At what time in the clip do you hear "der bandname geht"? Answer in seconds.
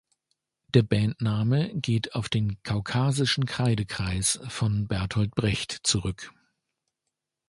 0.73-2.15